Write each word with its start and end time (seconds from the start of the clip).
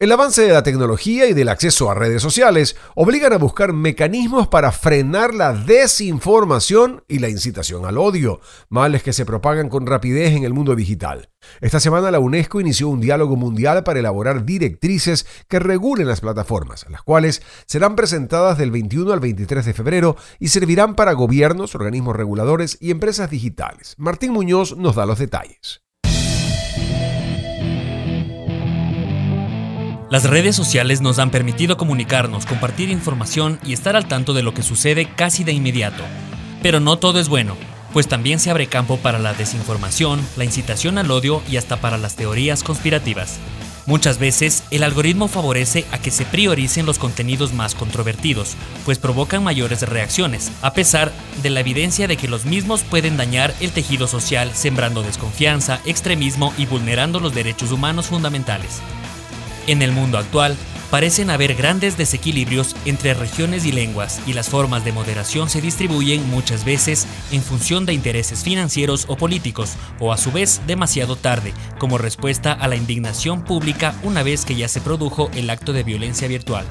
El 0.00 0.12
avance 0.12 0.40
de 0.40 0.54
la 0.54 0.62
tecnología 0.62 1.26
y 1.26 1.34
del 1.34 1.50
acceso 1.50 1.90
a 1.90 1.94
redes 1.94 2.22
sociales 2.22 2.74
obligan 2.94 3.34
a 3.34 3.36
buscar 3.36 3.74
mecanismos 3.74 4.48
para 4.48 4.72
frenar 4.72 5.34
la 5.34 5.52
desinformación 5.52 7.04
y 7.06 7.18
la 7.18 7.28
incitación 7.28 7.84
al 7.84 7.98
odio, 7.98 8.40
males 8.70 9.02
que 9.02 9.12
se 9.12 9.26
propagan 9.26 9.68
con 9.68 9.84
rapidez 9.84 10.32
en 10.32 10.44
el 10.44 10.54
mundo 10.54 10.74
digital. 10.74 11.28
Esta 11.60 11.80
semana 11.80 12.10
la 12.10 12.18
UNESCO 12.18 12.62
inició 12.62 12.88
un 12.88 13.02
diálogo 13.02 13.36
mundial 13.36 13.84
para 13.84 14.00
elaborar 14.00 14.46
directrices 14.46 15.26
que 15.48 15.58
regulen 15.58 16.08
las 16.08 16.22
plataformas, 16.22 16.86
las 16.88 17.02
cuales 17.02 17.42
serán 17.66 17.94
presentadas 17.94 18.56
del 18.56 18.70
21 18.70 19.12
al 19.12 19.20
23 19.20 19.66
de 19.66 19.74
febrero 19.74 20.16
y 20.38 20.48
servirán 20.48 20.94
para 20.94 21.12
gobiernos, 21.12 21.74
organismos 21.74 22.16
reguladores 22.16 22.78
y 22.80 22.90
empresas 22.90 23.28
digitales. 23.28 23.96
Martín 23.98 24.32
Muñoz 24.32 24.78
nos 24.78 24.94
da 24.96 25.04
los 25.04 25.18
detalles. 25.18 25.82
Las 30.10 30.24
redes 30.24 30.56
sociales 30.56 31.00
nos 31.00 31.20
han 31.20 31.30
permitido 31.30 31.76
comunicarnos, 31.76 32.44
compartir 32.44 32.90
información 32.90 33.60
y 33.64 33.72
estar 33.72 33.94
al 33.94 34.08
tanto 34.08 34.34
de 34.34 34.42
lo 34.42 34.52
que 34.52 34.64
sucede 34.64 35.08
casi 35.14 35.44
de 35.44 35.52
inmediato. 35.52 36.02
Pero 36.64 36.80
no 36.80 36.98
todo 36.98 37.20
es 37.20 37.28
bueno, 37.28 37.56
pues 37.92 38.08
también 38.08 38.40
se 38.40 38.50
abre 38.50 38.66
campo 38.66 38.96
para 38.96 39.20
la 39.20 39.34
desinformación, 39.34 40.20
la 40.36 40.44
incitación 40.44 40.98
al 40.98 41.12
odio 41.12 41.44
y 41.48 41.58
hasta 41.58 41.76
para 41.76 41.96
las 41.96 42.16
teorías 42.16 42.64
conspirativas. 42.64 43.38
Muchas 43.86 44.18
veces 44.18 44.64
el 44.72 44.82
algoritmo 44.82 45.28
favorece 45.28 45.86
a 45.92 45.98
que 45.98 46.10
se 46.10 46.24
prioricen 46.24 46.86
los 46.86 46.98
contenidos 46.98 47.52
más 47.52 47.76
controvertidos, 47.76 48.56
pues 48.84 48.98
provocan 48.98 49.44
mayores 49.44 49.82
reacciones, 49.82 50.50
a 50.60 50.72
pesar 50.72 51.12
de 51.44 51.50
la 51.50 51.60
evidencia 51.60 52.08
de 52.08 52.16
que 52.16 52.26
los 52.26 52.44
mismos 52.46 52.82
pueden 52.82 53.16
dañar 53.16 53.54
el 53.60 53.70
tejido 53.70 54.08
social 54.08 54.50
sembrando 54.54 55.04
desconfianza, 55.04 55.80
extremismo 55.84 56.52
y 56.58 56.66
vulnerando 56.66 57.20
los 57.20 57.32
derechos 57.32 57.70
humanos 57.70 58.06
fundamentales. 58.06 58.80
En 59.66 59.82
el 59.82 59.92
mundo 59.92 60.18
actual, 60.18 60.56
parecen 60.90 61.30
haber 61.30 61.54
grandes 61.54 61.96
desequilibrios 61.96 62.74
entre 62.84 63.14
regiones 63.14 63.64
y 63.64 63.72
lenguas 63.72 64.20
y 64.26 64.32
las 64.32 64.48
formas 64.48 64.84
de 64.84 64.92
moderación 64.92 65.48
se 65.48 65.60
distribuyen 65.60 66.28
muchas 66.30 66.64
veces 66.64 67.06
en 67.30 67.42
función 67.42 67.86
de 67.86 67.92
intereses 67.92 68.42
financieros 68.42 69.04
o 69.08 69.16
políticos 69.16 69.74
o 70.00 70.12
a 70.12 70.18
su 70.18 70.32
vez 70.32 70.60
demasiado 70.66 71.16
tarde 71.16 71.54
como 71.78 71.98
respuesta 71.98 72.52
a 72.52 72.66
la 72.68 72.76
indignación 72.76 73.44
pública 73.44 73.94
una 74.02 74.22
vez 74.22 74.44
que 74.44 74.56
ya 74.56 74.68
se 74.68 74.80
produjo 74.80 75.30
el 75.34 75.50
acto 75.50 75.72
de 75.72 75.84
violencia 75.84 76.26
virtual. 76.26 76.64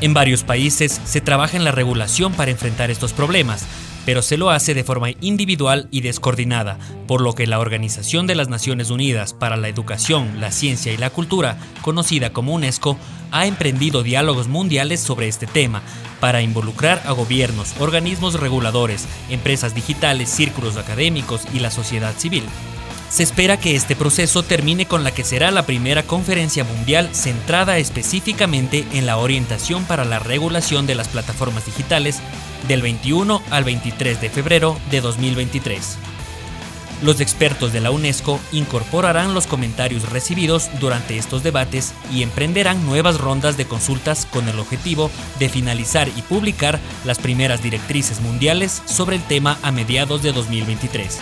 En 0.00 0.14
varios 0.14 0.42
países 0.42 1.00
se 1.04 1.20
trabaja 1.20 1.56
en 1.56 1.64
la 1.64 1.70
regulación 1.70 2.32
para 2.32 2.50
enfrentar 2.50 2.90
estos 2.90 3.12
problemas, 3.12 3.64
pero 4.04 4.22
se 4.22 4.36
lo 4.36 4.50
hace 4.50 4.74
de 4.74 4.84
forma 4.84 5.10
individual 5.20 5.88
y 5.90 6.00
descoordinada, 6.00 6.78
por 7.06 7.20
lo 7.20 7.34
que 7.34 7.46
la 7.46 7.58
Organización 7.58 8.26
de 8.26 8.34
las 8.34 8.48
Naciones 8.48 8.90
Unidas 8.90 9.32
para 9.34 9.56
la 9.56 9.68
Educación, 9.68 10.40
la 10.40 10.50
Ciencia 10.50 10.92
y 10.92 10.96
la 10.96 11.10
Cultura, 11.10 11.58
conocida 11.82 12.32
como 12.32 12.54
UNESCO, 12.54 12.96
ha 13.30 13.46
emprendido 13.46 14.02
diálogos 14.02 14.48
mundiales 14.48 15.00
sobre 15.00 15.28
este 15.28 15.46
tema 15.46 15.82
para 16.20 16.42
involucrar 16.42 17.02
a 17.06 17.12
gobiernos, 17.12 17.74
organismos 17.80 18.38
reguladores, 18.38 19.06
empresas 19.30 19.74
digitales, 19.74 20.28
círculos 20.28 20.76
académicos 20.76 21.42
y 21.54 21.60
la 21.60 21.70
sociedad 21.70 22.14
civil. 22.16 22.44
Se 23.10 23.22
espera 23.22 23.58
que 23.58 23.74
este 23.76 23.94
proceso 23.94 24.42
termine 24.42 24.86
con 24.86 25.04
la 25.04 25.10
que 25.10 25.22
será 25.22 25.50
la 25.50 25.66
primera 25.66 26.02
conferencia 26.02 26.64
mundial 26.64 27.10
centrada 27.12 27.76
específicamente 27.76 28.86
en 28.94 29.04
la 29.04 29.18
orientación 29.18 29.84
para 29.84 30.06
la 30.06 30.18
regulación 30.18 30.86
de 30.86 30.94
las 30.94 31.08
plataformas 31.08 31.66
digitales 31.66 32.20
del 32.68 32.82
21 32.82 33.42
al 33.50 33.64
23 33.64 34.20
de 34.20 34.30
febrero 34.30 34.78
de 34.90 35.00
2023. 35.00 35.98
Los 37.02 37.20
expertos 37.20 37.72
de 37.72 37.80
la 37.80 37.90
UNESCO 37.90 38.38
incorporarán 38.52 39.34
los 39.34 39.48
comentarios 39.48 40.08
recibidos 40.10 40.70
durante 40.78 41.16
estos 41.16 41.42
debates 41.42 41.94
y 42.12 42.22
emprenderán 42.22 42.86
nuevas 42.86 43.18
rondas 43.18 43.56
de 43.56 43.66
consultas 43.66 44.24
con 44.24 44.48
el 44.48 44.60
objetivo 44.60 45.10
de 45.40 45.48
finalizar 45.48 46.08
y 46.08 46.22
publicar 46.22 46.78
las 47.04 47.18
primeras 47.18 47.60
directrices 47.60 48.20
mundiales 48.20 48.82
sobre 48.86 49.16
el 49.16 49.22
tema 49.22 49.58
a 49.62 49.72
mediados 49.72 50.22
de 50.22 50.32
2023. 50.32 51.18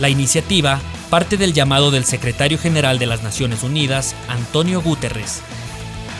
La 0.00 0.08
iniciativa 0.08 0.80
parte 1.08 1.36
del 1.36 1.52
llamado 1.52 1.92
del 1.92 2.04
secretario 2.04 2.58
general 2.58 2.98
de 2.98 3.06
las 3.06 3.22
Naciones 3.22 3.62
Unidas, 3.62 4.16
Antonio 4.28 4.82
Guterres, 4.82 5.40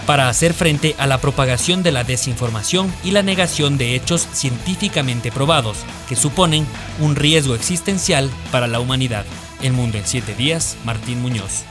para 0.07 0.29
hacer 0.29 0.55
frente 0.55 0.95
a 0.99 1.07
la 1.07 1.19
propagación 1.19 1.83
de 1.83 1.93
la 1.93 2.05
desinformación 2.05 2.93
y 3.05 3.11
la 3.11 3.23
negación 3.23 3.77
de 3.77 3.95
hechos 3.95 4.27
científicamente 4.33 5.33
probados, 5.33 5.79
que 6.09 6.17
suponen 6.17 6.67
un 7.01 7.17
riesgo 7.17 7.55
existencial 7.55 8.31
para 8.51 8.67
la 8.67 8.81
humanidad. 8.81 9.25
El 9.63 9.73
Mundo 9.73 9.99
en 9.99 10.07
siete 10.07 10.35
días, 10.35 10.77
Martín 10.85 11.21
Muñoz. 11.21 11.65